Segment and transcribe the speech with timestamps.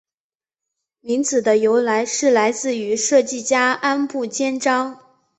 [1.01, 4.99] 名字的由来是来自于设计家安部兼章。